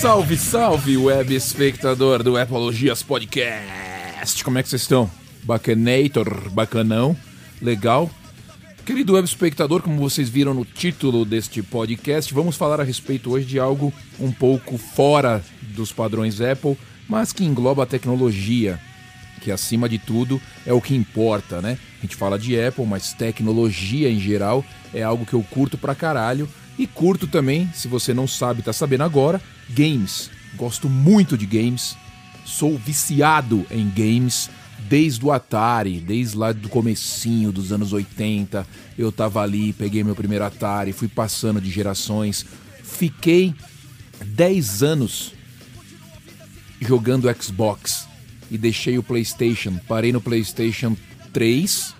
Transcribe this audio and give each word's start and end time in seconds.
Salve, 0.00 0.36
salve, 0.36 0.96
web 0.96 1.34
espectador 1.34 2.22
do 2.22 2.36
Apologias 2.36 3.02
Podcast. 3.02 4.42
Como 4.42 4.58
é 4.58 4.62
que 4.62 4.68
vocês 4.68 4.82
estão? 4.82 5.10
Bacanator, 5.42 6.50
bacanão, 6.50 7.16
legal. 7.60 8.10
Querido 8.84 9.12
web 9.14 9.26
espectador, 9.26 9.82
como 9.82 9.98
vocês 9.98 10.28
viram 10.28 10.54
no 10.54 10.64
título 10.64 11.24
deste 11.24 11.62
podcast, 11.62 12.32
vamos 12.32 12.56
falar 12.56 12.80
a 12.80 12.84
respeito 12.84 13.30
hoje 13.30 13.46
de 13.46 13.58
algo 13.58 13.92
um 14.18 14.32
pouco 14.32 14.78
fora 14.78 15.44
dos 15.60 15.92
padrões 15.92 16.40
Apple, 16.40 16.76
mas 17.08 17.32
que 17.32 17.44
engloba 17.44 17.82
a 17.82 17.86
tecnologia, 17.86 18.80
que 19.40 19.52
acima 19.52 19.88
de 19.88 19.98
tudo 19.98 20.40
é 20.66 20.72
o 20.72 20.80
que 20.80 20.94
importa, 20.94 21.60
né? 21.60 21.78
A 21.98 22.02
gente 22.02 22.16
fala 22.16 22.38
de 22.38 22.60
Apple, 22.60 22.86
mas 22.86 23.12
tecnologia 23.12 24.10
em 24.10 24.18
geral 24.18 24.64
é 24.94 25.02
algo 25.02 25.26
que 25.26 25.34
eu 25.34 25.42
curto 25.50 25.76
pra 25.76 25.94
caralho. 25.94 26.48
E 26.80 26.86
curto 26.86 27.26
também, 27.26 27.70
se 27.74 27.86
você 27.88 28.14
não 28.14 28.26
sabe, 28.26 28.62
tá 28.62 28.72
sabendo 28.72 29.04
agora, 29.04 29.38
games. 29.68 30.30
Gosto 30.56 30.88
muito 30.88 31.36
de 31.36 31.44
games. 31.44 31.94
Sou 32.42 32.78
viciado 32.78 33.66
em 33.70 33.86
games 33.90 34.48
desde 34.88 35.22
o 35.22 35.30
Atari, 35.30 36.00
desde 36.00 36.38
lá 36.38 36.52
do 36.52 36.70
comecinho 36.70 37.52
dos 37.52 37.70
anos 37.70 37.92
80. 37.92 38.66
Eu 38.96 39.12
tava 39.12 39.42
ali, 39.42 39.74
peguei 39.74 40.02
meu 40.02 40.16
primeiro 40.16 40.42
Atari, 40.42 40.94
fui 40.94 41.06
passando 41.06 41.60
de 41.60 41.70
gerações. 41.70 42.46
Fiquei 42.82 43.54
10 44.24 44.82
anos 44.82 45.34
jogando 46.80 47.28
Xbox 47.42 48.08
e 48.50 48.56
deixei 48.56 48.96
o 48.96 49.02
PlayStation. 49.02 49.78
Parei 49.86 50.12
no 50.12 50.20
PlayStation 50.22 50.96
3, 51.30 51.94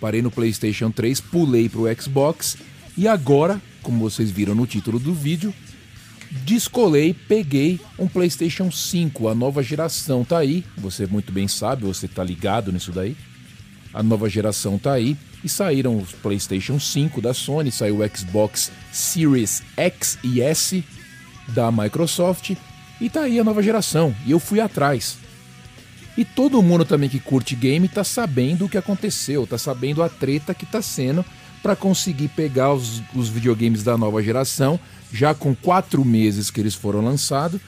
parei 0.00 0.22
no 0.22 0.30
PlayStation 0.30 0.90
3, 0.90 1.20
pulei 1.20 1.68
pro 1.68 1.84
Xbox 2.00 2.56
e 2.96 3.06
agora, 3.06 3.60
como 3.86 4.00
vocês 4.00 4.32
viram 4.32 4.52
no 4.52 4.66
título 4.66 4.98
do 4.98 5.14
vídeo, 5.14 5.54
descolei, 6.44 7.14
peguei 7.14 7.80
um 7.96 8.08
PlayStation 8.08 8.68
5, 8.68 9.28
a 9.28 9.34
nova 9.34 9.62
geração 9.62 10.24
tá 10.24 10.38
aí. 10.38 10.64
Você 10.76 11.06
muito 11.06 11.30
bem 11.30 11.46
sabe, 11.46 11.84
você 11.84 12.08
tá 12.08 12.24
ligado 12.24 12.72
nisso 12.72 12.90
daí. 12.90 13.16
A 13.94 14.02
nova 14.02 14.28
geração 14.28 14.76
tá 14.76 14.94
aí 14.94 15.16
e 15.44 15.48
saíram 15.48 15.98
os 15.98 16.10
PlayStation 16.10 16.80
5 16.80 17.20
da 17.20 17.32
Sony, 17.32 17.70
saiu 17.70 18.00
o 18.00 18.16
Xbox 18.16 18.72
Series 18.90 19.62
X 19.76 20.18
e 20.24 20.42
S 20.42 20.84
da 21.46 21.70
Microsoft 21.70 22.56
e 23.00 23.08
tá 23.08 23.20
aí 23.20 23.38
a 23.38 23.44
nova 23.44 23.62
geração. 23.62 24.12
E 24.26 24.32
eu 24.32 24.40
fui 24.40 24.58
atrás. 24.58 25.16
E 26.18 26.24
todo 26.24 26.60
mundo 26.60 26.84
também 26.84 27.08
que 27.08 27.20
curte 27.20 27.54
game 27.54 27.86
tá 27.86 28.02
sabendo 28.02 28.64
o 28.64 28.68
que 28.68 28.78
aconteceu, 28.78 29.46
tá 29.46 29.56
sabendo 29.56 30.02
a 30.02 30.08
treta 30.08 30.52
que 30.52 30.66
tá 30.66 30.82
sendo 30.82 31.24
para 31.66 31.74
conseguir 31.74 32.28
pegar 32.28 32.72
os, 32.72 33.02
os 33.12 33.28
videogames 33.28 33.82
da 33.82 33.98
nova 33.98 34.22
geração, 34.22 34.78
já 35.12 35.34
com 35.34 35.52
quatro 35.52 36.04
meses 36.04 36.48
que 36.48 36.60
eles 36.60 36.76
foram 36.76 37.00
lançados, 37.00 37.60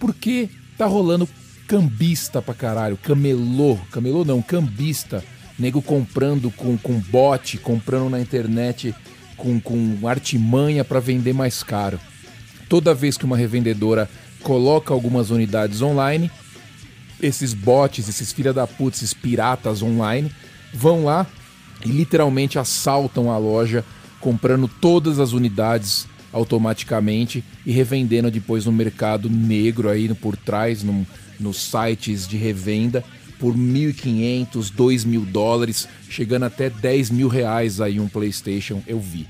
porque 0.00 0.48
tá 0.78 0.86
rolando 0.86 1.28
cambista 1.68 2.40
pra 2.40 2.54
caralho, 2.54 2.96
camelô, 2.96 3.78
camelô 3.90 4.24
não, 4.24 4.40
cambista, 4.40 5.22
nego 5.58 5.82
comprando 5.82 6.50
com, 6.50 6.78
com 6.78 6.98
bot, 6.98 7.58
comprando 7.58 8.08
na 8.08 8.20
internet 8.22 8.94
com, 9.36 9.60
com 9.60 10.08
artimanha 10.08 10.82
para 10.82 10.98
vender 10.98 11.34
mais 11.34 11.62
caro. 11.62 12.00
Toda 12.70 12.94
vez 12.94 13.18
que 13.18 13.26
uma 13.26 13.36
revendedora 13.36 14.08
coloca 14.42 14.94
algumas 14.94 15.28
unidades 15.28 15.82
online, 15.82 16.30
esses 17.20 17.52
bots, 17.52 18.08
esses 18.08 18.32
filha 18.32 18.54
da 18.54 18.66
puta, 18.66 18.96
esses 18.96 19.12
piratas 19.12 19.82
online, 19.82 20.32
vão 20.72 21.04
lá 21.04 21.26
e 21.84 21.88
literalmente 21.88 22.58
assaltam 22.58 23.30
a 23.30 23.38
loja, 23.38 23.84
comprando 24.20 24.68
todas 24.68 25.18
as 25.18 25.32
unidades 25.32 26.06
automaticamente 26.32 27.44
e 27.66 27.72
revendendo 27.72 28.30
depois 28.30 28.64
no 28.64 28.72
mercado 28.72 29.28
negro 29.28 29.88
aí 29.88 30.12
por 30.14 30.36
trás, 30.36 30.82
num, 30.82 31.04
nos 31.38 31.58
sites 31.58 32.26
de 32.26 32.36
revenda, 32.36 33.04
por 33.38 33.56
1.500, 33.56 34.72
2 34.72 35.04
mil 35.04 35.22
dólares, 35.22 35.88
chegando 36.08 36.44
até 36.44 36.70
10 36.70 37.10
mil 37.10 37.28
reais 37.28 37.80
aí 37.80 37.98
um 37.98 38.08
PlayStation, 38.08 38.82
eu 38.86 39.00
vi. 39.00 39.26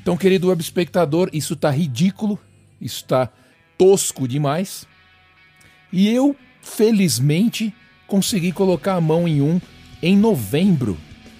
Então, 0.00 0.16
querido 0.16 0.48
web 0.48 0.62
espectador, 0.62 1.28
isso 1.32 1.56
tá 1.56 1.68
ridículo, 1.68 2.38
isso 2.80 3.04
tá 3.04 3.28
tosco 3.76 4.26
demais. 4.26 4.86
E 5.92 6.08
eu, 6.08 6.36
felizmente, 6.62 7.74
consegui 8.06 8.52
colocar 8.52 8.94
a 8.94 9.00
mão 9.00 9.26
em 9.26 9.42
um 9.42 9.60
em 10.02 10.16
novembro. 10.16 10.96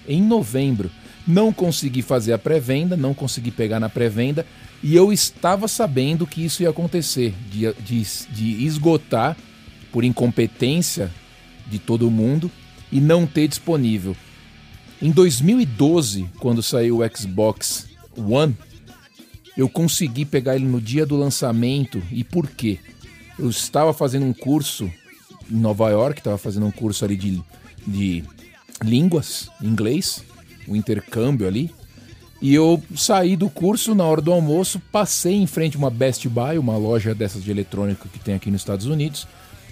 Em 0.07 0.21
novembro. 0.21 0.89
Não 1.27 1.53
consegui 1.53 2.01
fazer 2.01 2.33
a 2.33 2.37
pré-venda, 2.37 2.97
não 2.97 3.13
consegui 3.13 3.51
pegar 3.51 3.79
na 3.79 3.89
pré-venda. 3.89 4.45
E 4.81 4.95
eu 4.95 5.13
estava 5.13 5.67
sabendo 5.67 6.25
que 6.25 6.43
isso 6.43 6.63
ia 6.63 6.69
acontecer, 6.69 7.33
de, 7.51 7.71
de, 7.83 8.03
de 8.31 8.65
esgotar 8.65 9.37
por 9.91 10.03
incompetência 10.03 11.11
de 11.67 11.77
todo 11.77 12.09
mundo 12.09 12.49
e 12.91 12.99
não 12.99 13.27
ter 13.27 13.47
disponível. 13.47 14.15
Em 15.01 15.11
2012, 15.11 16.27
quando 16.39 16.61
saiu 16.61 16.99
o 16.99 17.17
Xbox 17.17 17.87
One, 18.15 18.55
eu 19.57 19.67
consegui 19.67 20.25
pegar 20.25 20.55
ele 20.55 20.65
no 20.65 20.81
dia 20.81 21.05
do 21.05 21.15
lançamento. 21.15 22.01
E 22.11 22.23
por 22.23 22.47
quê? 22.47 22.79
Eu 23.37 23.49
estava 23.49 23.93
fazendo 23.93 24.25
um 24.25 24.33
curso 24.33 24.91
em 25.49 25.55
Nova 25.55 25.89
York, 25.89 26.19
estava 26.19 26.37
fazendo 26.37 26.65
um 26.65 26.71
curso 26.71 27.03
ali 27.03 27.15
de, 27.15 27.41
de 27.85 28.23
línguas, 28.83 29.49
inglês, 29.61 30.23
o 30.67 30.75
intercâmbio 30.75 31.47
ali. 31.47 31.71
E 32.41 32.53
eu 32.53 32.81
saí 32.95 33.35
do 33.35 33.49
curso 33.49 33.93
na 33.93 34.03
hora 34.03 34.21
do 34.21 34.31
almoço, 34.31 34.81
passei 34.91 35.35
em 35.35 35.45
frente 35.45 35.75
a 35.75 35.79
uma 35.79 35.91
Best 35.91 36.27
Buy, 36.27 36.57
uma 36.57 36.75
loja 36.75 37.13
dessas 37.13 37.43
de 37.43 37.51
eletrônico 37.51 38.09
que 38.09 38.19
tem 38.19 38.33
aqui 38.33 38.49
nos 38.49 38.61
Estados 38.61 38.87
Unidos, 38.87 39.27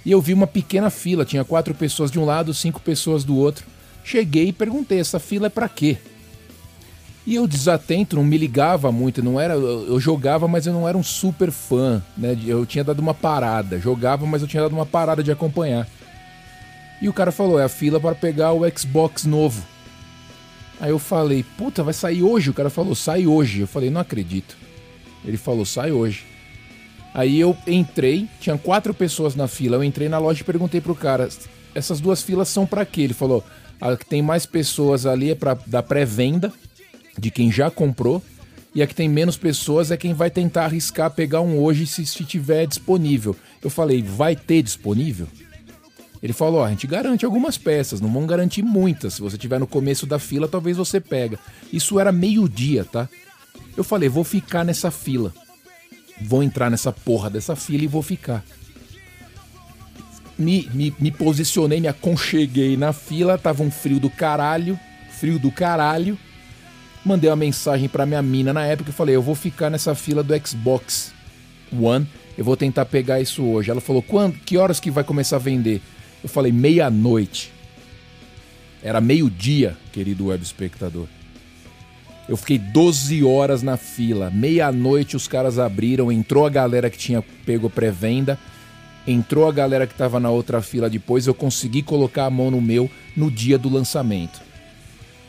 e 0.06 0.12
eu 0.12 0.22
vi 0.22 0.34
uma 0.34 0.48
pequena 0.48 0.90
fila, 0.90 1.26
tinha 1.26 1.44
quatro 1.44 1.74
pessoas 1.74 2.12
de 2.12 2.20
um 2.20 2.26
lado, 2.26 2.54
cinco 2.54 2.80
pessoas 2.80 3.24
do 3.24 3.36
outro. 3.36 3.66
Cheguei 4.04 4.50
e 4.50 4.54
perguntei: 4.54 5.00
essa 5.00 5.20
fila 5.20 5.48
é 5.48 5.50
para 5.50 5.68
quê? 5.68 5.98
E 7.26 7.36
eu 7.36 7.46
desatento, 7.46 8.16
não 8.16 8.24
me 8.24 8.38
ligava 8.38 8.92
muito, 8.92 9.22
não 9.22 9.40
era, 9.40 9.54
eu 9.54 10.00
jogava, 10.00 10.48
mas 10.48 10.66
eu 10.66 10.74
não 10.74 10.88
era 10.88 10.98
um 10.98 11.04
super 11.04 11.52
fã, 11.52 12.02
né? 12.18 12.36
Eu 12.46 12.66
tinha 12.66 12.84
dado 12.84 13.00
uma 13.00 13.14
parada, 13.14 13.78
jogava, 13.78 14.26
mas 14.26 14.42
eu 14.42 14.48
tinha 14.48 14.64
dado 14.64 14.74
uma 14.74 14.86
parada 14.86 15.22
de 15.22 15.32
acompanhar. 15.32 15.88
E 17.02 17.08
o 17.08 17.14
cara 17.14 17.32
falou: 17.32 17.60
"É 17.60 17.64
a 17.64 17.70
fila 17.70 18.00
para 18.00 18.16
pegar 18.16 18.54
o 18.54 18.62
Xbox 18.78 19.26
novo". 19.26 19.64
Aí 20.80 20.90
eu 20.90 21.00
falei: 21.00 21.44
"Puta, 21.58 21.84
vai 21.84 21.94
sair 21.94 22.24
hoje". 22.24 22.50
O 22.50 22.54
cara 22.54 22.70
falou: 22.70 22.96
"Sai 22.96 23.26
hoje". 23.26 23.62
Eu 23.62 23.68
falei: 23.68 23.90
"Não 23.90 24.02
acredito". 24.02 24.58
Ele 25.24 25.38
falou: 25.38 25.66
"Sai 25.66 25.92
hoje". 25.92 26.26
Aí 27.14 27.40
eu 27.40 27.58
entrei, 27.66 28.28
tinha 28.40 28.58
quatro 28.58 28.94
pessoas 28.94 29.36
na 29.36 29.48
fila. 29.48 29.78
Eu 29.78 29.84
entrei 29.84 30.08
na 30.08 30.20
loja 30.20 30.42
e 30.42 30.46
perguntei 30.46 30.80
pro 30.82 30.96
cara: 30.96 31.30
"Essas 31.74 32.00
duas 32.00 32.22
filas 32.22 32.50
são 32.50 32.66
para 32.66 32.86
quê?". 32.86 33.02
Ele 33.02 33.14
falou: 33.14 33.44
"A 33.80 33.96
que 33.96 34.06
tem 34.06 34.22
mais 34.22 34.46
pessoas 34.46 35.06
ali 35.06 35.32
é 35.32 35.36
para 35.36 35.58
da 35.66 35.82
pré-venda" 35.82 36.52
de 37.18 37.30
quem 37.30 37.52
já 37.52 37.70
comprou 37.70 38.24
e 38.74 38.82
a 38.82 38.88
que 38.88 38.96
tem 38.96 39.10
menos 39.10 39.36
pessoas 39.36 39.92
é 39.92 39.98
quem 39.98 40.14
vai 40.14 40.30
tentar 40.30 40.66
arriscar 40.66 41.12
pegar 41.12 41.42
um 41.42 41.58
hoje 41.60 41.88
se 41.88 42.04
estiver 42.04 42.68
disponível. 42.68 43.36
Eu 43.62 43.70
falei, 43.70 44.02
vai 44.02 44.36
ter 44.36 44.62
disponível? 44.62 45.28
Ele 46.22 46.34
falou, 46.34 46.62
ó, 46.62 46.66
a 46.66 46.70
gente 46.70 46.86
garante 46.86 47.26
algumas 47.26 47.58
peças, 47.58 48.02
não 48.02 48.12
vão 48.12 48.26
garantir 48.26 48.62
muitas. 48.62 49.14
Se 49.14 49.22
você 49.22 49.36
estiver 49.36 49.60
no 49.60 49.68
começo 49.68 50.06
da 50.06 50.20
fila, 50.20 50.48
talvez 50.48 50.78
você 50.78 51.00
pega. 51.00 51.40
Isso 51.72 52.00
era 52.00 52.12
meio-dia, 52.12 52.84
tá? 52.84 53.08
Eu 53.78 53.84
falei, 53.84 54.10
vou 54.10 54.24
ficar 54.24 54.64
nessa 54.66 54.92
fila. 54.92 55.34
Vou 56.22 56.44
entrar 56.44 56.70
nessa 56.70 56.92
porra 56.92 57.30
dessa 57.30 57.56
fila 57.56 57.84
e 57.84 57.88
vou 57.88 58.02
ficar. 58.02 58.44
Me, 60.38 60.70
me, 60.74 60.94
me 61.00 61.12
posicionei, 61.12 61.80
me 61.80 61.88
aconcheguei 61.88 62.76
na 62.76 62.92
fila, 62.92 63.38
tava 63.38 63.64
um 63.64 63.72
frio 63.72 64.00
do 64.00 64.10
caralho, 64.10 64.80
frio 65.10 65.40
do 65.40 65.52
caralho 65.52 66.18
mandei 67.04 67.30
uma 67.30 67.36
mensagem 67.36 67.88
para 67.88 68.06
minha 68.06 68.22
mina 68.22 68.54
na 68.54 68.66
época 68.66 68.90
e 68.90 68.94
falei: 68.94 69.16
Eu 69.16 69.22
vou 69.22 69.36
ficar 69.36 69.70
nessa 69.70 69.96
fila 69.96 70.24
do 70.24 70.34
Xbox 70.48 71.14
One, 71.72 72.08
eu 72.38 72.44
vou 72.44 72.58
tentar 72.58 72.86
pegar 72.86 73.20
isso 73.20 73.44
hoje. 73.44 73.72
Ela 73.72 73.82
falou: 73.82 74.02
Quando, 74.02 74.38
Que 74.40 74.58
horas 74.58 74.80
que 74.80 74.92
vai 74.92 75.04
começar 75.04 75.38
a 75.38 75.40
vender? 75.40 75.82
Eu 76.24 76.30
falei: 76.30 76.52
Meia-noite. 76.52 77.52
Era 78.82 79.02
meio-dia, 79.02 79.76
querido 79.92 80.28
web 80.28 80.42
espectador. 80.42 81.08
Eu 82.30 82.38
fiquei 82.38 82.58
12 82.58 83.24
horas 83.24 83.64
na 83.64 83.76
fila. 83.76 84.30
Meia-noite 84.30 85.18
os 85.18 85.28
caras 85.28 85.58
abriram, 85.58 86.12
entrou 86.12 86.46
a 86.46 86.50
galera 86.50 86.90
que 86.90 86.98
tinha 86.98 87.24
pego 87.46 87.70
pré-venda, 87.70 88.38
entrou 89.08 89.50
a 89.50 89.52
galera 89.52 89.88
que 89.88 89.94
estava 89.94 90.20
na 90.20 90.30
outra 90.30 90.62
fila 90.62 90.90
depois. 90.90 91.26
Eu 91.26 91.34
consegui 91.34 91.82
colocar 91.82 92.26
a 92.26 92.30
mão 92.30 92.52
no 92.52 92.62
meu 92.62 92.90
no 93.18 93.32
dia 93.32 93.58
do 93.58 93.68
lançamento. 93.68 94.40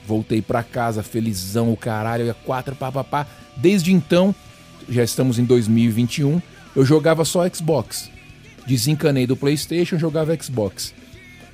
Voltei 0.06 0.42
para 0.42 0.62
casa 0.62 1.02
felizão, 1.02 1.72
o 1.72 1.76
caralho, 1.76 2.26
ia 2.26 2.34
quatro, 2.34 2.76
papapá. 2.76 3.26
Desde 3.56 3.92
então, 3.92 4.34
já 4.88 5.02
estamos 5.02 5.38
em 5.38 5.44
2021, 5.44 6.40
eu 6.76 6.84
jogava 6.84 7.24
só 7.24 7.48
Xbox. 7.48 8.10
Desencanei 8.66 9.26
do 9.26 9.36
PlayStation, 9.36 9.98
jogava 9.98 10.36
Xbox. 10.40 10.94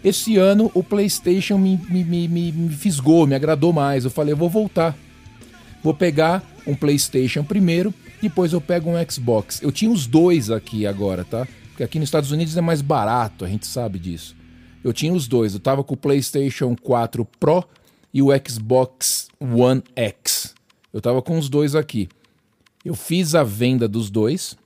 Esse 0.05 0.37
ano 0.37 0.71
o 0.75 0.83
PlayStation 0.83 1.59
me, 1.59 1.81
me, 1.89 2.05
me, 2.05 2.29
me, 2.29 2.69
fisgou, 2.71 3.27
me 3.27 3.35
agradou 3.35 3.73
mais. 3.73 4.05
Eu 4.05 4.11
falei, 4.11 4.33
eu 4.33 4.37
vou 4.37 4.49
voltar. 4.49 4.97
Vou 5.83 5.95
pegar 5.95 6.45
um 6.67 6.75
PlayStation 6.75 7.45
primeiro, 7.45 7.95
depois 8.21 8.53
eu 8.53 8.61
pego 8.61 8.91
um 8.91 9.11
Xbox. 9.11 9.63
Eu 9.63 9.71
tinha 9.71 9.91
os 9.91 10.07
dois 10.07 10.51
aqui 10.51 10.87
agora, 10.87 11.25
tá? 11.25 11.47
Porque 11.69 11.83
aqui 11.83 11.99
nos 11.99 12.09
Estados 12.09 12.31
Unidos 12.31 12.57
é 12.57 12.61
mais 12.61 12.81
barato, 12.81 13.45
a 13.45 13.49
gente 13.49 13.67
sabe 13.67 13.99
disso. 13.99 14.35
Eu 14.83 14.93
tinha 14.93 15.13
os 15.13 15.27
dois. 15.27 15.55
Eu 15.55 15.61
tava 15.61 15.83
com 15.83 15.95
o 15.95 15.97
PlayStation 15.97 16.75
4 16.75 17.25
Pro 17.39 17.65
e 18.15 18.23
o 18.23 18.29
Xbox 18.49 19.29
One 19.41 19.83
X. 19.95 20.55
Eu 20.93 21.01
tava 21.01 21.21
com 21.21 21.37
os 21.39 21.49
dois 21.49 21.75
aqui. 21.75 22.09
Eu 22.85 22.95
fiz 22.95 23.35
a 23.35 23.43
venda 23.43 23.89
dos 23.89 24.11
dois. 24.11 24.57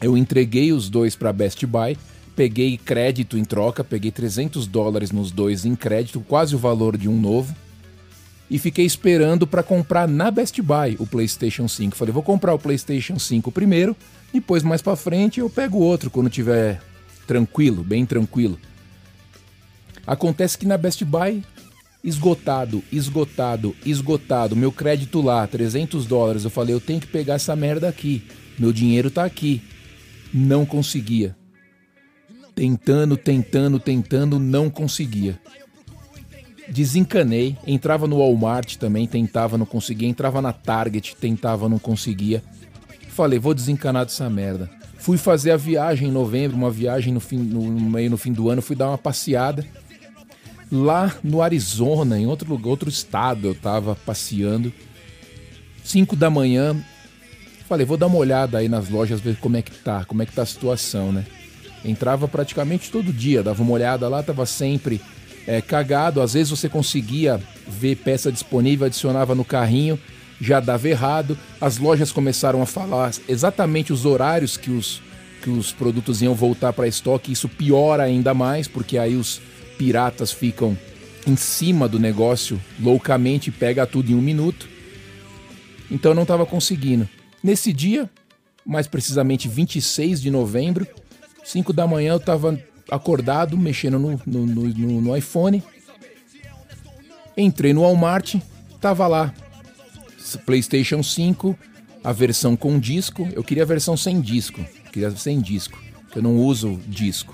Eu 0.00 0.16
entreguei 0.16 0.72
os 0.72 0.88
dois 0.88 1.16
para 1.16 1.32
Best 1.32 1.64
Buy. 1.66 1.96
Peguei 2.34 2.76
crédito 2.76 3.38
em 3.38 3.44
troca, 3.44 3.82
peguei 3.82 4.10
300 4.10 4.66
dólares 4.66 5.10
nos 5.10 5.30
dois 5.30 5.64
em 5.64 5.74
crédito, 5.74 6.20
quase 6.20 6.54
o 6.54 6.58
valor 6.58 6.96
de 6.96 7.08
um 7.08 7.18
novo. 7.18 7.54
E 8.50 8.58
fiquei 8.58 8.84
esperando 8.84 9.46
para 9.46 9.62
comprar 9.62 10.06
na 10.06 10.30
Best 10.30 10.60
Buy 10.60 10.96
o 10.98 11.06
PlayStation 11.06 11.66
5. 11.66 11.96
Falei, 11.96 12.12
vou 12.12 12.22
comprar 12.22 12.54
o 12.54 12.58
PlayStation 12.58 13.18
5 13.18 13.50
primeiro, 13.50 13.96
depois 14.32 14.62
mais 14.62 14.82
para 14.82 14.96
frente 14.96 15.40
eu 15.40 15.48
pego 15.48 15.78
outro 15.78 16.10
quando 16.10 16.28
tiver 16.28 16.80
tranquilo, 17.26 17.82
bem 17.82 18.04
tranquilo. 18.04 18.58
Acontece 20.06 20.56
que 20.56 20.66
na 20.66 20.76
Best 20.76 21.04
Buy 21.04 21.42
esgotado, 22.04 22.84
esgotado, 22.92 23.74
esgotado. 23.84 24.54
Meu 24.54 24.70
crédito 24.70 25.20
lá, 25.20 25.44
300 25.44 26.06
dólares. 26.06 26.44
Eu 26.44 26.50
falei, 26.50 26.72
eu 26.72 26.80
tenho 26.80 27.00
que 27.00 27.06
pegar 27.08 27.34
essa 27.34 27.56
merda 27.56 27.88
aqui. 27.88 28.22
Meu 28.56 28.72
dinheiro 28.72 29.10
tá 29.10 29.24
aqui. 29.24 29.60
Não 30.32 30.66
conseguia. 30.66 31.36
Tentando, 32.54 33.16
tentando, 33.16 33.78
tentando, 33.78 34.38
não 34.38 34.70
conseguia. 34.70 35.38
Desencanei, 36.68 37.56
entrava 37.66 38.06
no 38.06 38.18
Walmart 38.18 38.76
também, 38.76 39.06
tentava, 39.06 39.56
não 39.56 39.66
conseguia, 39.66 40.08
entrava 40.08 40.42
na 40.42 40.52
Target, 40.52 41.14
tentava, 41.16 41.68
não 41.68 41.78
conseguia. 41.78 42.42
Falei, 43.08 43.38
vou 43.38 43.54
desencanar 43.54 44.04
dessa 44.04 44.28
merda. 44.28 44.70
Fui 44.98 45.16
fazer 45.16 45.52
a 45.52 45.56
viagem 45.56 46.08
em 46.08 46.12
novembro, 46.12 46.56
uma 46.56 46.70
viagem 46.70 47.12
no, 47.12 47.20
fim, 47.20 47.38
no, 47.38 47.62
meio 47.62 48.10
no 48.10 48.16
fim 48.16 48.32
do 48.32 48.50
ano, 48.50 48.60
fui 48.60 48.74
dar 48.74 48.88
uma 48.88 48.98
passeada 48.98 49.64
lá 50.70 51.14
no 51.22 51.42
Arizona, 51.42 52.18
em 52.18 52.26
outro 52.26 52.48
lugar, 52.48 52.70
outro 52.70 52.88
estado, 52.88 53.46
eu 53.46 53.54
tava 53.54 53.94
passeando. 53.94 54.72
5 55.84 56.16
da 56.16 56.28
manhã, 56.28 56.76
falei, 57.66 57.84
vou 57.84 57.96
dar 57.96 58.06
uma 58.06 58.16
olhada 58.16 58.58
aí 58.58 58.68
nas 58.68 58.88
lojas, 58.88 59.20
ver 59.20 59.36
como 59.36 59.56
é 59.56 59.62
que 59.62 59.72
tá, 59.72 60.04
como 60.04 60.22
é 60.22 60.26
que 60.26 60.32
tá 60.32 60.42
a 60.42 60.46
situação, 60.46 61.12
né? 61.12 61.24
Entrava 61.84 62.26
praticamente 62.26 62.90
todo 62.90 63.12
dia, 63.12 63.42
dava 63.42 63.62
uma 63.62 63.72
olhada 63.72 64.08
lá, 64.08 64.22
tava 64.22 64.46
sempre 64.46 65.00
é, 65.46 65.60
cagado. 65.60 66.20
Às 66.20 66.34
vezes 66.34 66.50
você 66.50 66.68
conseguia 66.68 67.40
ver 67.68 67.96
peça 67.96 68.32
disponível, 68.32 68.86
adicionava 68.86 69.34
no 69.34 69.44
carrinho, 69.44 69.98
já 70.40 70.60
dava 70.60 70.88
errado. 70.88 71.38
As 71.60 71.78
lojas 71.78 72.10
começaram 72.12 72.62
a 72.62 72.66
falar 72.66 73.12
exatamente 73.28 73.92
os 73.92 74.04
horários 74.04 74.56
que 74.56 74.70
os, 74.70 75.02
que 75.42 75.50
os 75.50 75.72
produtos 75.72 76.22
iam 76.22 76.34
voltar 76.34 76.72
para 76.72 76.88
estoque. 76.88 77.32
Isso 77.32 77.48
piora 77.48 78.02
ainda 78.02 78.34
mais, 78.34 78.66
porque 78.66 78.98
aí 78.98 79.14
os 79.14 79.40
piratas 79.78 80.32
ficam 80.32 80.76
em 81.26 81.36
cima 81.36 81.88
do 81.88 81.98
negócio 81.98 82.60
loucamente, 82.80 83.50
pega 83.50 83.86
tudo 83.86 84.10
em 84.10 84.14
um 84.14 84.22
minuto. 84.22 84.68
Então 85.90 86.12
eu 86.12 86.14
não 86.16 86.22
estava 86.22 86.44
conseguindo. 86.44 87.08
Nesse 87.46 87.72
dia, 87.72 88.10
mais 88.64 88.88
precisamente 88.88 89.46
26 89.46 90.20
de 90.20 90.32
novembro, 90.32 90.84
5 91.44 91.72
da 91.72 91.86
manhã 91.86 92.14
eu 92.14 92.16
estava 92.16 92.60
acordado, 92.90 93.56
mexendo 93.56 94.00
no, 94.00 94.20
no, 94.26 94.46
no, 94.46 95.00
no, 95.00 95.16
iPhone. 95.16 95.62
Entrei 97.36 97.72
no 97.72 97.82
Walmart, 97.82 98.34
tava 98.80 99.06
lá. 99.06 99.32
PlayStation 100.44 101.04
5, 101.04 101.56
a 102.02 102.10
versão 102.10 102.56
com 102.56 102.80
disco. 102.80 103.28
Eu 103.32 103.44
queria 103.44 103.62
a 103.62 103.66
versão 103.66 103.96
sem 103.96 104.20
disco. 104.20 104.66
Queria 104.92 105.12
sem 105.12 105.40
disco, 105.40 105.80
eu 106.16 106.22
não 106.22 106.38
uso 106.38 106.80
disco 106.88 107.32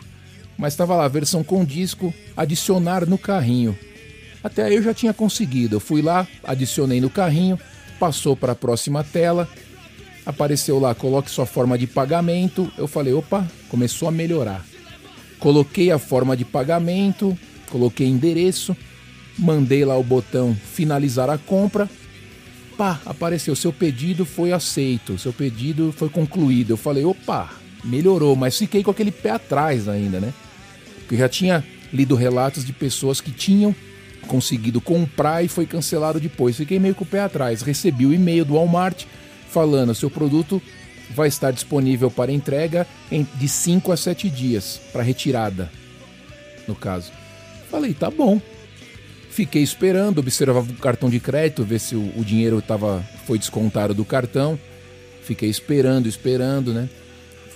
mas 0.58 0.74
estava 0.74 0.94
lá, 0.94 1.08
versão 1.08 1.42
com 1.42 1.64
disco, 1.64 2.14
adicionar 2.36 3.04
no 3.04 3.18
carrinho. 3.18 3.76
Até 4.44 4.64
aí 4.64 4.76
eu 4.76 4.82
já 4.82 4.94
tinha 4.94 5.12
conseguido. 5.12 5.74
Eu 5.74 5.80
fui 5.80 6.02
lá, 6.02 6.28
adicionei 6.44 7.00
no 7.00 7.10
carrinho, 7.10 7.58
passou 7.98 8.36
para 8.36 8.52
a 8.52 8.54
próxima 8.54 9.02
tela, 9.02 9.48
apareceu 10.24 10.78
lá, 10.78 10.94
coloque 10.94 11.30
sua 11.30 11.46
forma 11.46 11.76
de 11.76 11.86
pagamento. 11.86 12.70
Eu 12.76 12.86
falei, 12.86 13.12
opa, 13.12 13.46
começou 13.68 14.08
a 14.08 14.12
melhorar. 14.12 14.64
Coloquei 15.38 15.90
a 15.90 15.98
forma 15.98 16.36
de 16.36 16.44
pagamento, 16.44 17.36
coloquei 17.68 18.06
endereço, 18.06 18.76
mandei 19.38 19.84
lá 19.84 19.96
o 19.96 20.02
botão 20.04 20.54
finalizar 20.54 21.28
a 21.28 21.38
compra. 21.38 21.88
Pá, 22.76 23.00
apareceu, 23.04 23.54
seu 23.56 23.72
pedido 23.72 24.24
foi 24.24 24.52
aceito, 24.52 25.18
seu 25.18 25.32
pedido 25.32 25.92
foi 25.96 26.08
concluído. 26.08 26.70
Eu 26.70 26.76
falei, 26.76 27.04
opa, 27.04 27.50
melhorou, 27.84 28.36
mas 28.36 28.56
fiquei 28.56 28.82
com 28.82 28.90
aquele 28.90 29.10
pé 29.10 29.30
atrás 29.30 29.88
ainda, 29.88 30.20
né? 30.20 30.32
Porque 31.00 31.16
já 31.16 31.28
tinha 31.28 31.64
lido 31.92 32.14
relatos 32.14 32.64
de 32.64 32.72
pessoas 32.72 33.20
que 33.20 33.30
tinham 33.30 33.74
conseguido 34.26 34.80
comprar 34.80 35.44
e 35.44 35.48
foi 35.48 35.66
cancelado 35.66 36.20
depois. 36.20 36.56
Fiquei 36.56 36.78
meio 36.78 36.94
com 36.94 37.04
o 37.04 37.06
pé 37.06 37.20
atrás. 37.20 37.62
Recebi 37.62 38.06
o 38.06 38.14
e-mail 38.14 38.44
do 38.44 38.54
Walmart 38.54 39.04
falando: 39.52 39.94
seu 39.94 40.10
produto 40.10 40.60
vai 41.10 41.28
estar 41.28 41.50
disponível 41.50 42.10
para 42.10 42.32
entrega 42.32 42.86
em, 43.10 43.26
de 43.34 43.48
5 43.48 43.92
a 43.92 43.96
7 43.96 44.30
dias, 44.30 44.80
para 44.92 45.02
retirada, 45.02 45.70
no 46.66 46.74
caso. 46.74 47.12
Falei, 47.70 47.94
tá 47.94 48.10
bom. 48.10 48.40
Fiquei 49.30 49.62
esperando, 49.62 50.18
observava 50.18 50.70
o 50.70 50.74
cartão 50.74 51.08
de 51.08 51.18
crédito, 51.18 51.64
ver 51.64 51.78
se 51.78 51.94
o, 51.94 52.12
o 52.18 52.24
dinheiro 52.24 52.60
tava, 52.60 53.02
foi 53.26 53.38
descontado 53.38 53.94
do 53.94 54.04
cartão. 54.04 54.58
Fiquei 55.22 55.48
esperando, 55.48 56.08
esperando, 56.08 56.74
né? 56.74 56.88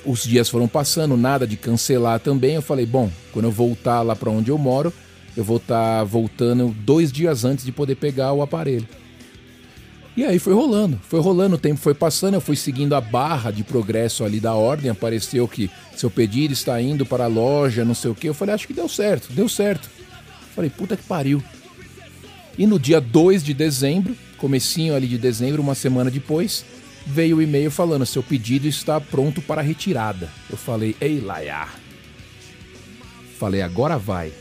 os 0.07 0.23
dias 0.23 0.49
foram 0.49 0.69
passando, 0.69 1.17
nada 1.17 1.47
de 1.47 1.57
cancelar 1.57 2.21
também. 2.21 2.55
Eu 2.55 2.63
falei, 2.63 2.87
bom, 2.87 3.11
quando 3.33 3.47
eu 3.47 3.51
voltar 3.51 4.03
lá 4.03 4.15
para 4.15 4.31
onde 4.31 4.51
eu 4.51 4.57
moro, 4.57 4.93
eu 5.37 5.45
vou 5.45 5.57
estar 5.59 5.99
tá 5.99 6.05
voltando 6.05 6.75
dois 6.81 7.13
dias 7.13 7.45
antes 7.45 7.65
de 7.65 7.73
poder 7.73 7.97
pegar 7.97 8.33
o 8.33 8.41
aparelho. 8.41 8.87
E 10.17 10.25
aí 10.25 10.39
foi 10.39 10.55
rolando, 10.55 10.99
foi 11.09 11.21
rolando, 11.21 11.57
o 11.57 11.59
tempo 11.59 11.79
foi 11.79 11.93
passando, 11.93 12.35
eu 12.35 12.41
fui 12.41 12.57
seguindo 12.57 12.95
a 12.95 13.01
barra 13.01 13.51
de 13.51 13.63
progresso 13.63 14.25
ali 14.25 14.41
da 14.41 14.55
ordem, 14.55 14.91
apareceu 14.91 15.47
que 15.47 15.71
seu 15.95 16.11
pedido 16.11 16.55
está 16.55 16.81
indo 16.81 17.05
para 17.05 17.25
a 17.25 17.29
loja, 17.29 17.85
não 17.85 17.95
sei 17.95 18.11
o 18.11 18.15
que. 18.15 18.27
Eu 18.27 18.35
falei, 18.35 18.55
acho 18.55 18.67
que 18.67 18.73
deu 18.73 18.89
certo, 18.89 19.31
deu 19.33 19.49
certo. 19.49 19.91
falei, 20.55 20.71
puta 20.71 20.97
que 20.97 21.03
pariu. 21.03 21.43
E 22.57 22.67
no 22.67 22.79
dia 22.79 22.99
2 22.99 23.45
de 23.45 23.53
dezembro, 23.53 24.17
comecinho 24.39 24.95
ali 24.95 25.07
de 25.07 25.19
dezembro, 25.19 25.61
uma 25.61 25.75
semana 25.75 26.11
depois, 26.11 26.65
veio 27.07 27.37
o 27.37 27.43
e-mail 27.43 27.71
falando: 27.71 28.07
seu 28.07 28.23
pedido 28.23 28.67
está 28.67 29.01
pronto 29.01 29.43
para 29.43 29.61
retirada. 29.61 30.31
Eu 30.49 30.57
falei: 30.57 30.97
ei, 31.01 31.21
Laia. 31.21 31.69
Falei: 33.39 33.61
agora 33.61 33.99
vai. 33.99 34.33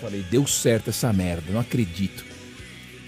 Falei: 0.00 0.22
deu 0.30 0.46
certo 0.46 0.90
essa 0.90 1.12
merda, 1.12 1.50
não 1.50 1.60
acredito. 1.60 2.33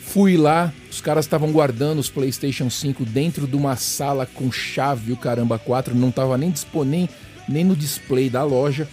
Fui 0.06 0.36
lá, 0.36 0.72
os 0.90 1.00
caras 1.00 1.24
estavam 1.24 1.52
guardando 1.52 1.98
os 1.98 2.08
PlayStation 2.08 2.70
5 2.70 3.04
dentro 3.04 3.46
de 3.46 3.56
uma 3.56 3.76
sala 3.76 4.24
com 4.26 4.50
chave, 4.50 5.12
o 5.12 5.16
caramba 5.16 5.58
4, 5.58 5.94
não 5.94 6.08
estava 6.08 6.38
nem 6.38 6.50
disponível 6.50 7.14
nem 7.48 7.64
no 7.64 7.76
display 7.76 8.28
da 8.28 8.42
loja. 8.42 8.88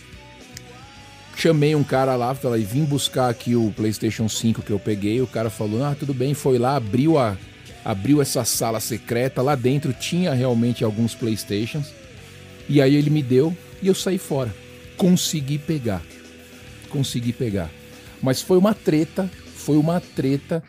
Chamei 1.35 1.75
um 1.75 1.83
cara 1.83 2.15
lá, 2.15 2.35
falei, 2.35 2.63
vim 2.63 2.83
buscar 2.83 3.29
aqui 3.29 3.55
o 3.55 3.73
PlayStation 3.75 4.29
5 4.29 4.61
que 4.61 4.71
eu 4.71 4.79
peguei. 4.79 5.19
O 5.21 5.27
cara 5.27 5.49
falou: 5.49 5.83
Ah, 5.83 5.95
tudo 5.97 6.13
bem, 6.13 6.33
foi 6.33 6.59
lá, 6.59 6.75
abriu 6.75 7.17
a 7.17 7.35
abriu 7.83 8.21
essa 8.21 8.45
sala 8.45 8.79
secreta. 8.79 9.41
Lá 9.41 9.55
dentro 9.55 9.91
tinha 9.93 10.33
realmente 10.33 10.83
alguns 10.83 11.15
PlayStations. 11.15 11.87
E 12.69 12.81
aí 12.81 12.95
ele 12.95 13.09
me 13.09 13.21
deu 13.21 13.55
e 13.81 13.87
eu 13.87 13.95
saí 13.95 14.17
fora. 14.17 14.53
Consegui 14.95 15.57
pegar. 15.57 16.01
Consegui 16.89 17.33
pegar. 17.33 17.69
Mas 18.21 18.41
foi 18.41 18.57
uma 18.57 18.73
treta, 18.73 19.29
foi 19.55 19.75
uma 19.75 19.99
treta. 19.99 20.63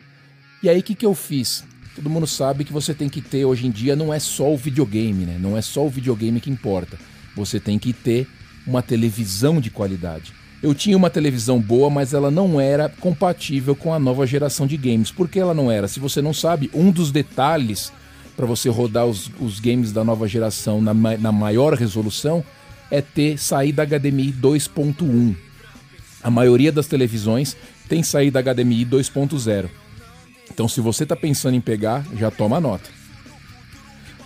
E 0.63 0.69
aí 0.69 0.79
o 0.79 0.83
que, 0.83 0.95
que 0.95 1.05
eu 1.05 1.13
fiz? 1.13 1.63
Todo 1.95 2.09
mundo 2.09 2.27
sabe 2.27 2.63
que 2.65 2.73
você 2.73 2.93
tem 2.93 3.07
que 3.07 3.21
ter 3.21 3.45
hoje 3.45 3.67
em 3.67 3.71
dia 3.71 3.95
não 3.95 4.13
é 4.13 4.19
só 4.19 4.51
o 4.51 4.57
videogame, 4.57 5.25
né? 5.25 5.37
Não 5.39 5.57
é 5.57 5.61
só 5.61 5.85
o 5.85 5.89
videogame 5.89 6.41
que 6.41 6.49
importa. 6.49 6.97
Você 7.35 7.59
tem 7.59 7.79
que 7.79 7.93
ter 7.93 8.27
uma 8.65 8.81
televisão 8.81 9.61
de 9.61 9.69
qualidade. 9.69 10.33
Eu 10.61 10.73
tinha 10.73 10.97
uma 10.97 11.09
televisão 11.09 11.61
boa, 11.61 11.89
mas 11.89 12.13
ela 12.13 12.31
não 12.31 12.59
era 12.59 12.89
compatível 12.89 13.75
com 13.75 13.93
a 13.93 13.99
nova 13.99 14.25
geração 14.25 14.65
de 14.65 14.75
games. 14.77 15.11
Por 15.11 15.29
que 15.29 15.39
ela 15.39 15.53
não 15.53 15.71
era? 15.71 15.87
Se 15.87 15.99
você 15.99 16.21
não 16.21 16.33
sabe, 16.33 16.71
um 16.73 16.91
dos 16.91 17.11
detalhes 17.11 17.93
para 18.35 18.45
você 18.45 18.67
rodar 18.67 19.05
os, 19.05 19.31
os, 19.39 19.59
games 19.59 19.91
da 19.91 20.03
nova 20.03 20.27
geração 20.27 20.81
na, 20.81 20.93
na 20.93 21.31
maior 21.31 21.73
resolução 21.73 22.43
é 22.91 23.01
ter 23.01 23.37
saída 23.37 23.85
HDMI 23.85 24.33
2.1. 24.33 25.35
A 26.21 26.29
maioria 26.29 26.71
das 26.71 26.87
televisões 26.87 27.55
tem 27.87 28.03
saída 28.03 28.41
HDMI 28.41 28.85
2.0. 28.85 29.69
Então, 30.51 30.67
se 30.67 30.81
você 30.81 31.03
está 31.03 31.15
pensando 31.15 31.55
em 31.55 31.61
pegar, 31.61 32.05
já 32.17 32.29
toma 32.29 32.59
nota. 32.59 32.89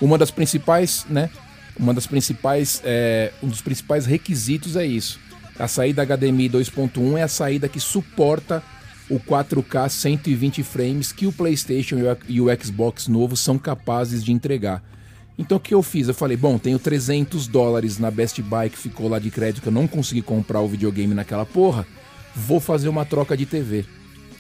Uma 0.02 0.18
das 0.18 0.32
principais, 0.32 1.06
né? 1.10 1.30
Uma 1.78 1.94
das 1.94 2.06
principais, 2.06 2.82
é, 2.84 3.32
um 3.42 3.48
dos 3.48 3.62
principais 3.62 4.06
requisitos 4.06 4.76
é 4.76 4.86
isso. 4.86 5.20
A 5.58 5.68
saída 5.68 6.06
HDMI 6.06 6.50
2.1 6.50 7.18
é 7.18 7.24
a 7.24 7.28
saída 7.28 7.68
que 7.68 7.80
suporta 7.80 8.64
o 9.10 9.20
4K 9.20 9.90
120 9.90 10.64
frames 10.64 11.12
que 11.12 11.26
o 11.26 11.34
PlayStation 11.34 11.98
e 12.28 12.40
o 12.40 12.46
Xbox 12.64 13.08
novo 13.08 13.36
são 13.36 13.58
capazes 13.58 14.24
de 14.24 14.32
entregar. 14.32 14.84
Então 15.38 15.58
o 15.58 15.60
que 15.60 15.74
eu 15.74 15.82
fiz? 15.82 16.08
Eu 16.08 16.14
falei, 16.14 16.38
bom, 16.38 16.58
tenho 16.58 16.78
300 16.78 17.48
dólares 17.48 17.98
na 17.98 18.12
Best 18.12 18.42
Buy 18.42 18.70
que 18.70 18.78
ficou 18.78 19.08
lá 19.08 19.20
de 19.20 19.32
crédito, 19.32 19.62
que 19.62 19.68
eu 19.68 19.74
não 19.74 19.88
consegui 19.88 20.22
comprar 20.22 20.62
o 20.62 20.68
videogame 20.68 21.14
naquela 21.14 21.46
porra. 21.46 21.88
Vou 22.36 22.60
fazer 22.60 22.88
uma 22.88 23.06
troca 23.06 23.36
de 23.36 23.46
TV. 23.46 23.86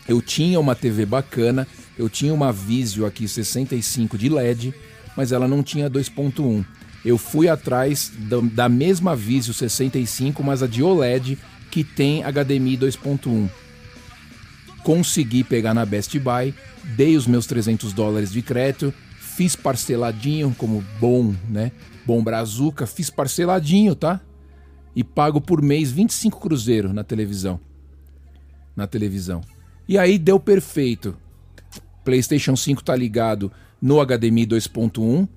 Eu 0.09 0.23
tinha 0.23 0.59
uma 0.59 0.73
TV 0.73 1.05
bacana, 1.05 1.67
eu 1.95 2.09
tinha 2.09 2.33
uma 2.33 2.51
Vizio 2.51 3.05
aqui 3.05 3.27
65 3.27 4.17
de 4.17 4.27
LED, 4.27 4.73
mas 5.15 5.31
ela 5.31 5.47
não 5.47 5.61
tinha 5.61 5.87
2.1. 5.87 6.65
Eu 7.05 7.15
fui 7.15 7.47
atrás 7.47 8.11
da, 8.51 8.67
mesma 8.67 9.15
Vizio 9.15 9.53
65, 9.53 10.43
mas 10.43 10.63
a 10.63 10.67
de 10.67 10.81
OLED 10.81 11.37
que 11.69 11.83
tem 11.83 12.23
HDMI 12.23 12.75
2.1. 12.75 13.47
Consegui 14.83 15.43
pegar 15.43 15.75
na 15.75 15.85
Best 15.85 16.17
Buy, 16.17 16.55
dei 16.95 17.15
os 17.15 17.27
meus 17.27 17.45
300 17.45 17.93
dólares 17.93 18.31
de 18.31 18.41
crédito, 18.41 18.91
fiz 19.19 19.55
parceladinho, 19.55 20.55
como 20.57 20.83
bom, 20.99 21.35
né? 21.47 21.71
Bom 22.03 22.23
brazuca, 22.23 22.87
fiz 22.87 23.11
parceladinho, 23.11 23.93
tá? 23.93 24.19
E 24.95 25.03
pago 25.03 25.39
por 25.39 25.61
mês 25.61 25.91
25 25.91 26.39
cruzeiro 26.39 26.91
na 26.91 27.03
televisão. 27.03 27.59
Na 28.75 28.87
televisão. 28.87 29.43
E 29.89 29.97
aí 29.97 30.19
deu 30.19 30.39
perfeito. 30.39 31.17
PlayStation 32.05 32.55
5 32.55 32.83
tá 32.83 32.95
ligado 32.95 33.51
no 33.81 33.99
HDMI 34.05 34.45
2.1. 34.45 35.27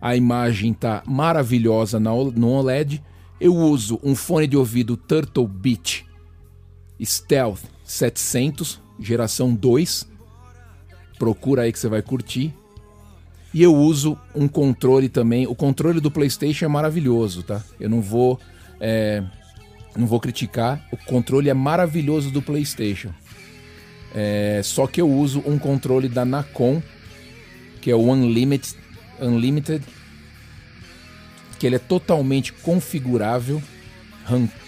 A 0.00 0.16
imagem 0.16 0.74
tá 0.74 1.00
maravilhosa 1.06 2.00
no 2.00 2.48
OLED. 2.48 3.00
Eu 3.40 3.54
uso 3.54 4.00
um 4.02 4.16
fone 4.16 4.48
de 4.48 4.56
ouvido 4.56 4.96
Turtle 4.96 5.46
Beach 5.46 6.04
Stealth 7.00 7.60
700, 7.84 8.82
geração 8.98 9.54
2. 9.54 10.08
Procura 11.16 11.62
aí 11.62 11.72
que 11.72 11.78
você 11.78 11.88
vai 11.88 12.02
curtir. 12.02 12.52
E 13.54 13.62
eu 13.62 13.76
uso 13.76 14.18
um 14.34 14.48
controle 14.48 15.08
também. 15.08 15.46
O 15.46 15.54
controle 15.54 16.00
do 16.00 16.10
PlayStation 16.10 16.64
é 16.64 16.68
maravilhoso, 16.68 17.44
tá? 17.44 17.62
Eu 17.78 17.88
não 17.88 18.00
vou, 18.00 18.40
é, 18.80 19.22
não 19.96 20.08
vou 20.08 20.18
criticar. 20.18 20.84
O 20.90 20.96
controle 20.96 21.48
é 21.48 21.54
maravilhoso 21.54 22.32
do 22.32 22.42
PlayStation. 22.42 23.14
É, 24.14 24.60
só 24.64 24.86
que 24.86 25.00
eu 25.00 25.10
uso 25.10 25.42
um 25.46 25.58
controle 25.58 26.08
da 26.08 26.24
Nacon, 26.24 26.82
que 27.80 27.90
é 27.90 27.94
o 27.94 28.00
Unlimited, 28.00 28.74
Unlimited 29.20 29.84
que 31.58 31.66
ele 31.66 31.76
é 31.76 31.80
totalmente 31.80 32.52
configurável. 32.52 33.62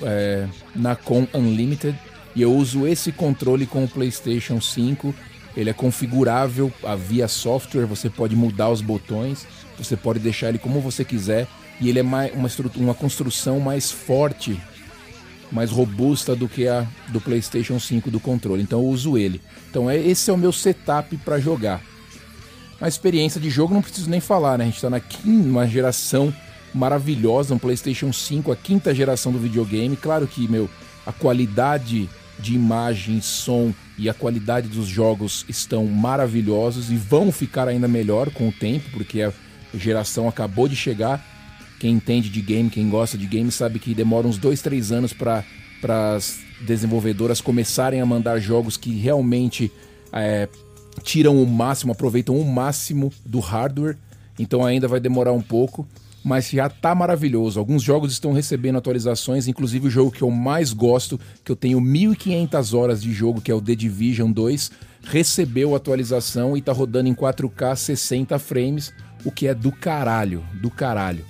É, 0.02 0.48
Nacon 0.74 1.26
Unlimited 1.34 1.96
e 2.34 2.42
eu 2.42 2.54
uso 2.54 2.86
esse 2.86 3.12
controle 3.12 3.66
com 3.66 3.84
o 3.84 3.88
PlayStation 3.88 4.60
5. 4.60 5.14
Ele 5.56 5.70
é 5.70 5.72
configurável 5.72 6.72
via 6.98 7.26
software, 7.26 7.84
você 7.84 8.08
pode 8.08 8.36
mudar 8.36 8.70
os 8.70 8.80
botões, 8.80 9.46
você 9.76 9.96
pode 9.96 10.20
deixar 10.20 10.48
ele 10.48 10.58
como 10.58 10.80
você 10.80 11.04
quiser. 11.04 11.46
E 11.80 11.88
ele 11.88 11.98
é 11.98 12.02
uma, 12.02 12.26
uma 12.76 12.94
construção 12.94 13.58
mais 13.58 13.90
forte, 13.90 14.60
mais 15.50 15.70
robusta 15.70 16.36
do 16.36 16.48
que 16.48 16.66
a 16.68 16.86
do 17.08 17.20
PlayStation 17.20 17.78
5 17.78 18.10
do 18.10 18.20
controle. 18.20 18.62
Então 18.62 18.80
eu 18.80 18.86
uso 18.86 19.18
ele. 19.18 19.40
Então 19.70 19.90
é, 19.90 19.96
esse 19.98 20.30
é 20.30 20.32
o 20.32 20.38
meu 20.38 20.52
setup 20.52 21.16
para 21.18 21.38
jogar. 21.38 21.80
A 22.80 22.88
experiência 22.88 23.40
de 23.40 23.50
jogo 23.50 23.74
não 23.74 23.82
preciso 23.82 24.08
nem 24.08 24.20
falar, 24.20 24.56
né? 24.56 24.64
A 24.64 24.66
gente 24.66 24.76
está 24.76 24.88
na 24.88 25.00
quinta 25.00 25.66
geração 25.66 26.34
maravilhosa, 26.72 27.54
um 27.54 27.58
PlayStation 27.58 28.12
5, 28.12 28.50
a 28.50 28.56
quinta 28.56 28.94
geração 28.94 29.32
do 29.32 29.38
videogame. 29.38 29.96
Claro 29.96 30.26
que, 30.26 30.48
meu, 30.48 30.68
a 31.04 31.12
qualidade 31.12 32.08
de 32.38 32.54
imagem, 32.54 33.20
som 33.20 33.74
e 33.98 34.08
a 34.08 34.14
qualidade 34.14 34.68
dos 34.68 34.86
jogos 34.86 35.44
estão 35.48 35.86
maravilhosos 35.86 36.90
e 36.90 36.96
vão 36.96 37.30
ficar 37.30 37.68
ainda 37.68 37.86
melhor 37.86 38.30
com 38.30 38.48
o 38.48 38.52
tempo, 38.52 38.88
porque 38.92 39.20
a 39.20 39.32
geração 39.74 40.26
acabou 40.26 40.66
de 40.66 40.74
chegar. 40.74 41.22
Quem 41.80 41.94
entende 41.94 42.28
de 42.28 42.40
game, 42.40 42.70
quem 42.70 42.88
gosta 42.88 43.18
de 43.18 43.26
game, 43.26 43.50
sabe 43.50 43.80
que 43.80 43.94
demora 43.94 44.28
uns 44.28 44.38
2, 44.38 44.62
3 44.62 44.92
anos 44.92 45.12
para 45.12 45.44
as 46.14 46.38
desenvolvedoras 46.60 47.40
começarem 47.40 48.00
a 48.00 48.06
mandar 48.06 48.38
jogos 48.38 48.76
que 48.76 48.92
realmente 48.92 49.72
é, 50.12 50.46
tiram 51.02 51.42
o 51.42 51.46
máximo, 51.46 51.90
aproveitam 51.92 52.38
o 52.38 52.44
máximo 52.44 53.10
do 53.24 53.40
hardware. 53.40 53.96
Então 54.38 54.64
ainda 54.64 54.86
vai 54.86 55.00
demorar 55.00 55.32
um 55.32 55.42
pouco 55.42 55.88
mas 56.22 56.50
já 56.50 56.68
tá 56.68 56.94
maravilhoso. 56.94 57.58
Alguns 57.58 57.82
jogos 57.82 58.12
estão 58.12 58.32
recebendo 58.32 58.76
atualizações, 58.76 59.48
inclusive 59.48 59.88
o 59.88 59.90
jogo 59.90 60.10
que 60.10 60.22
eu 60.22 60.30
mais 60.30 60.72
gosto, 60.72 61.18
que 61.44 61.50
eu 61.50 61.56
tenho 61.56 61.80
1500 61.80 62.74
horas 62.74 63.02
de 63.02 63.12
jogo, 63.12 63.40
que 63.40 63.50
é 63.50 63.54
o 63.54 63.60
The 63.60 63.74
Division 63.74 64.30
2, 64.30 64.70
recebeu 65.02 65.74
atualização 65.74 66.56
e 66.56 66.62
tá 66.62 66.72
rodando 66.72 67.08
em 67.08 67.14
4K 67.14 67.74
60 67.74 68.38
frames, 68.38 68.92
o 69.24 69.30
que 69.30 69.46
é 69.46 69.54
do 69.54 69.72
caralho, 69.72 70.44
do 70.60 70.70
caralho. 70.70 71.24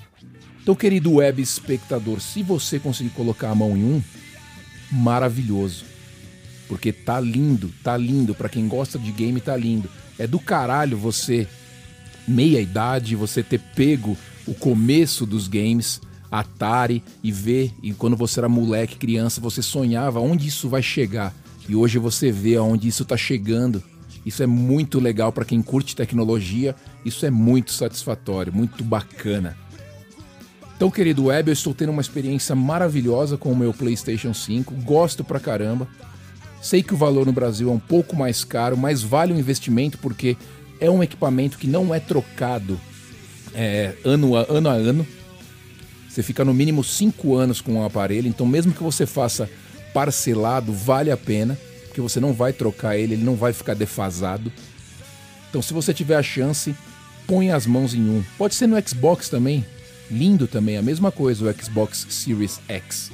Então, 0.70 0.78
querido 0.78 1.14
web 1.14 1.42
espectador, 1.42 2.20
se 2.20 2.44
você 2.44 2.78
conseguir 2.78 3.10
colocar 3.10 3.50
a 3.50 3.54
mão 3.56 3.76
em 3.76 3.82
um, 3.82 4.00
maravilhoso. 4.92 5.84
Porque 6.68 6.92
tá 6.92 7.18
lindo, 7.18 7.72
tá 7.82 7.96
lindo. 7.96 8.36
Para 8.36 8.48
quem 8.48 8.68
gosta 8.68 8.96
de 8.96 9.10
game, 9.10 9.40
tá 9.40 9.56
lindo. 9.56 9.90
É 10.16 10.28
do 10.28 10.38
caralho 10.38 10.96
você, 10.96 11.48
meia 12.24 12.60
idade, 12.60 13.16
você 13.16 13.42
ter 13.42 13.58
pego 13.58 14.16
o 14.46 14.54
começo 14.54 15.26
dos 15.26 15.48
games, 15.48 16.00
Atari, 16.30 17.02
e 17.20 17.32
ver, 17.32 17.74
e 17.82 17.92
quando 17.92 18.16
você 18.16 18.38
era 18.38 18.48
moleque, 18.48 18.94
criança, 18.94 19.40
você 19.40 19.62
sonhava 19.62 20.20
onde 20.20 20.46
isso 20.46 20.68
vai 20.68 20.84
chegar. 20.84 21.34
E 21.68 21.74
hoje 21.74 21.98
você 21.98 22.30
vê 22.30 22.54
aonde 22.54 22.86
isso 22.86 23.02
está 23.02 23.16
chegando. 23.16 23.82
Isso 24.24 24.40
é 24.40 24.46
muito 24.46 25.00
legal 25.00 25.32
para 25.32 25.44
quem 25.44 25.62
curte 25.62 25.96
tecnologia, 25.96 26.76
isso 27.04 27.26
é 27.26 27.30
muito 27.30 27.72
satisfatório, 27.72 28.52
muito 28.52 28.84
bacana. 28.84 29.56
Então, 30.80 30.90
querido 30.90 31.26
web, 31.26 31.50
eu 31.50 31.52
estou 31.52 31.74
tendo 31.74 31.92
uma 31.92 32.00
experiência 32.00 32.54
maravilhosa 32.54 33.36
com 33.36 33.52
o 33.52 33.54
meu 33.56 33.70
PlayStation 33.70 34.32
5, 34.32 34.72
gosto 34.76 35.22
pra 35.22 35.38
caramba. 35.38 35.86
Sei 36.62 36.82
que 36.82 36.94
o 36.94 36.96
valor 36.96 37.26
no 37.26 37.32
Brasil 37.32 37.68
é 37.68 37.72
um 37.72 37.78
pouco 37.78 38.16
mais 38.16 38.44
caro, 38.44 38.78
mas 38.78 39.02
vale 39.02 39.34
o 39.34 39.38
investimento 39.38 39.98
porque 39.98 40.38
é 40.80 40.90
um 40.90 41.02
equipamento 41.02 41.58
que 41.58 41.66
não 41.66 41.94
é 41.94 42.00
trocado 42.00 42.80
é, 43.54 43.92
ano, 44.06 44.34
a, 44.34 44.46
ano 44.48 44.70
a 44.70 44.72
ano. 44.72 45.06
Você 46.08 46.22
fica 46.22 46.46
no 46.46 46.54
mínimo 46.54 46.82
5 46.82 47.34
anos 47.34 47.60
com 47.60 47.78
o 47.78 47.84
aparelho, 47.84 48.26
então 48.26 48.46
mesmo 48.46 48.72
que 48.72 48.82
você 48.82 49.04
faça 49.04 49.50
parcelado, 49.92 50.72
vale 50.72 51.10
a 51.10 51.16
pena, 51.16 51.58
porque 51.88 52.00
você 52.00 52.18
não 52.20 52.32
vai 52.32 52.54
trocar 52.54 52.96
ele, 52.96 53.12
ele 53.12 53.24
não 53.24 53.36
vai 53.36 53.52
ficar 53.52 53.74
defasado. 53.74 54.50
Então 55.50 55.60
se 55.60 55.74
você 55.74 55.92
tiver 55.92 56.16
a 56.16 56.22
chance, 56.22 56.74
põe 57.26 57.50
as 57.50 57.66
mãos 57.66 57.92
em 57.92 58.00
um. 58.00 58.24
Pode 58.38 58.54
ser 58.54 58.66
no 58.66 58.80
Xbox 58.88 59.28
também, 59.28 59.62
lindo 60.10 60.46
também, 60.46 60.76
a 60.76 60.82
mesma 60.82 61.12
coisa 61.12 61.48
o 61.48 61.62
Xbox 61.62 62.06
Series 62.08 62.60
X. 62.68 63.10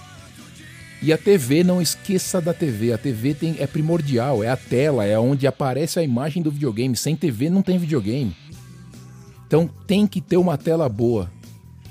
E 1.03 1.13
a 1.13 1.19
TV, 1.19 1.63
não 1.63 1.81
esqueça 1.81 2.41
da 2.41 2.55
TV. 2.55 2.93
A 2.93 2.99
TV 2.99 3.35
tem, 3.35 3.57
é 3.59 3.67
primordial, 3.67 4.43
é 4.43 4.49
a 4.49 4.57
tela, 4.57 5.05
é 5.05 5.19
onde 5.19 5.47
aparece 5.47 5.99
a 5.99 6.03
imagem 6.03 6.43
do 6.43 6.51
videogame. 6.51 6.97
Sem 6.97 7.15
TV 7.15 7.51
não 7.51 7.63
tem 7.63 7.79
videogame. 7.79 8.35
Então 9.47 9.69
tem 9.87 10.07
que 10.07 10.21
ter 10.21 10.37
uma 10.37 10.57
tela 10.57 10.89
boa. 10.89 11.31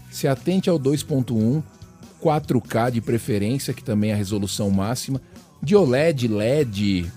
Se 0.10 0.28
atente 0.28 0.70
ao 0.70 0.80
2.1, 0.80 1.62
4K 2.22 2.92
de 2.92 3.02
preferência, 3.02 3.74
que 3.74 3.84
também 3.84 4.10
é 4.10 4.14
a 4.14 4.18
resolução 4.18 4.72
máxima. 4.72 5.22
De 5.62 5.76
OLED, 5.76 6.28
LED, 6.28 7.12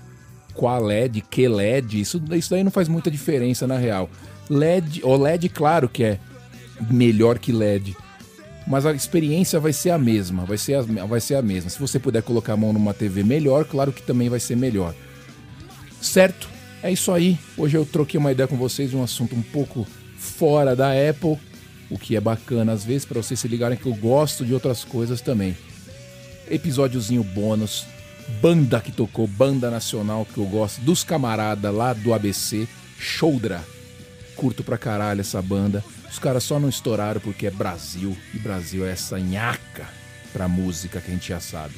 QLED, 0.53 1.21
QLED, 1.21 1.99
isso, 1.99 2.21
isso 2.31 2.49
daí 2.51 2.63
não 2.63 2.71
faz 2.71 2.87
muita 2.87 3.09
diferença 3.09 3.65
na 3.65 3.77
real. 3.77 4.09
LED, 4.49 5.01
OLED, 5.03 5.49
claro 5.49 5.89
que 5.89 6.03
é 6.03 6.19
melhor 6.89 7.39
que 7.39 7.51
LED, 7.51 7.95
mas 8.67 8.85
a 8.85 8.93
experiência 8.93 9.59
vai 9.59 9.73
ser 9.73 9.89
a 9.89 9.97
mesma, 9.97 10.45
vai 10.45 10.57
ser 10.57 10.75
a, 10.75 10.81
vai 10.81 11.19
ser 11.19 11.35
a 11.35 11.41
mesma. 11.41 11.69
Se 11.69 11.79
você 11.79 11.97
puder 11.97 12.21
colocar 12.21 12.53
a 12.53 12.57
mão 12.57 12.71
numa 12.71 12.93
TV 12.93 13.23
melhor, 13.23 13.65
claro 13.65 13.91
que 13.91 14.03
também 14.03 14.29
vai 14.29 14.39
ser 14.39 14.55
melhor. 14.55 14.93
Certo? 15.99 16.47
É 16.83 16.91
isso 16.91 17.11
aí. 17.11 17.37
Hoje 17.57 17.75
eu 17.75 17.85
troquei 17.85 18.19
uma 18.19 18.31
ideia 18.31 18.47
com 18.47 18.55
vocês, 18.55 18.93
um 18.93 19.03
assunto 19.03 19.35
um 19.35 19.41
pouco 19.41 19.87
fora 20.17 20.75
da 20.75 20.91
Apple, 20.91 21.37
o 21.89 21.97
que 21.97 22.15
é 22.15 22.21
bacana 22.21 22.71
às 22.71 22.83
vezes 22.83 23.05
para 23.05 23.21
vocês 23.21 23.39
se 23.39 23.47
ligarem 23.47 23.77
que 23.77 23.87
eu 23.87 23.95
gosto 23.95 24.45
de 24.45 24.53
outras 24.53 24.83
coisas 24.83 25.19
também. 25.19 25.57
Episódiozinho 26.49 27.23
bônus, 27.23 27.85
banda 28.41 28.79
que 28.79 28.91
tocou, 28.91 29.25
banda 29.27 29.71
nacional 29.71 30.25
que 30.31 30.37
eu 30.37 30.45
gosto, 30.45 30.79
dos 30.81 31.03
camaradas 31.03 31.73
lá 31.73 31.93
do 31.93 32.13
ABC, 32.13 32.67
Shoudra. 32.97 33.63
Curto 34.39 34.63
pra 34.63 34.77
caralho 34.77 35.19
essa 35.19 35.41
banda. 35.41 35.83
Os 36.09 36.17
caras 36.17 36.45
só 36.45 36.61
não 36.61 36.69
estouraram 36.69 37.19
porque 37.19 37.45
é 37.45 37.51
Brasil, 37.51 38.15
e 38.33 38.39
Brasil 38.39 38.87
é 38.87 38.91
essa 38.91 39.19
nhaca 39.19 39.85
pra 40.31 40.47
música 40.47 41.01
que 41.01 41.11
a 41.11 41.13
gente 41.13 41.27
já 41.27 41.41
sabe. 41.41 41.75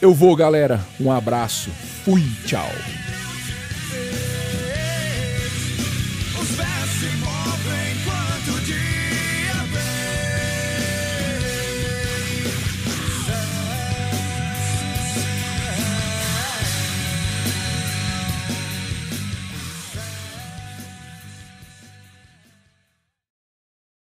Eu 0.00 0.14
vou, 0.14 0.34
galera. 0.34 0.80
Um 0.98 1.12
abraço. 1.12 1.68
Fui, 2.02 2.24
tchau. 2.46 2.70